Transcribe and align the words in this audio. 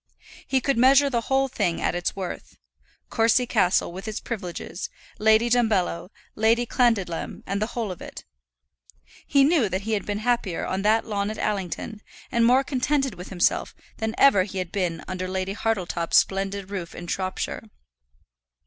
He 0.47 0.61
could 0.61 0.79
measure 0.79 1.11
the 1.11 1.21
whole 1.21 1.47
thing 1.47 1.79
at 1.79 1.93
its 1.93 2.15
worth, 2.15 2.57
Courcy 3.11 3.45
Castle 3.45 3.91
with 3.93 4.07
its 4.07 4.19
privileges, 4.19 4.89
Lady 5.19 5.47
Dumbello, 5.47 6.09
Lady 6.33 6.65
Clandidlem, 6.65 7.43
and 7.45 7.61
the 7.61 7.67
whole 7.77 7.91
of 7.91 8.01
it. 8.01 8.25
He 9.27 9.43
knew 9.43 9.69
that 9.69 9.81
he 9.81 9.91
had 9.91 10.03
been 10.07 10.17
happier 10.25 10.65
on 10.65 10.81
that 10.81 11.05
lawn 11.05 11.29
at 11.29 11.37
Allington, 11.37 12.01
and 12.31 12.43
more 12.47 12.63
contented 12.63 13.13
with 13.13 13.29
himself, 13.29 13.75
than 13.97 14.15
ever 14.17 14.41
he 14.41 14.57
had 14.57 14.71
been 14.71 14.93
even 14.93 15.05
under 15.07 15.27
Lady 15.27 15.53
Hartletop's 15.53 16.17
splendid 16.17 16.71
roof 16.71 16.95
in 16.95 17.05
Shropshire. 17.05 17.61